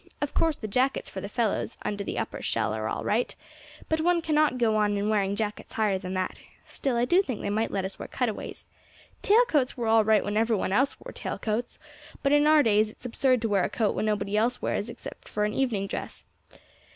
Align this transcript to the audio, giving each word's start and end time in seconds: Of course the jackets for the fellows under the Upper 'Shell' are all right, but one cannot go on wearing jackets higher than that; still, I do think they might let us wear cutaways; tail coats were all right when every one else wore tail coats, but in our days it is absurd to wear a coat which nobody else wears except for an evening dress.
Of 0.19 0.33
course 0.33 0.55
the 0.55 0.67
jackets 0.67 1.09
for 1.09 1.21
the 1.21 1.29
fellows 1.29 1.77
under 1.83 2.03
the 2.03 2.17
Upper 2.17 2.41
'Shell' 2.41 2.73
are 2.73 2.89
all 2.89 3.03
right, 3.03 3.35
but 3.87 4.01
one 4.01 4.19
cannot 4.19 4.57
go 4.57 4.75
on 4.77 5.09
wearing 5.09 5.35
jackets 5.35 5.73
higher 5.73 5.99
than 5.99 6.15
that; 6.15 6.39
still, 6.65 6.97
I 6.97 7.05
do 7.05 7.21
think 7.21 7.41
they 7.41 7.51
might 7.51 7.69
let 7.69 7.85
us 7.85 7.99
wear 7.99 8.07
cutaways; 8.07 8.65
tail 9.21 9.45
coats 9.45 9.77
were 9.77 9.85
all 9.85 10.03
right 10.03 10.25
when 10.25 10.37
every 10.37 10.55
one 10.55 10.71
else 10.71 10.99
wore 10.99 11.11
tail 11.11 11.37
coats, 11.37 11.77
but 12.23 12.31
in 12.31 12.47
our 12.47 12.63
days 12.63 12.89
it 12.89 12.97
is 12.97 13.05
absurd 13.05 13.43
to 13.43 13.49
wear 13.49 13.61
a 13.63 13.69
coat 13.69 13.93
which 13.93 14.03
nobody 14.07 14.35
else 14.35 14.59
wears 14.59 14.89
except 14.89 15.27
for 15.27 15.43
an 15.45 15.53
evening 15.53 15.85
dress. 15.85 16.25